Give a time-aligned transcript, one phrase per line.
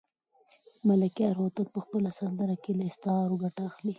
[0.87, 3.89] ملکیار هوتک په خپله سندره کې له استعارو ګټه اخلي.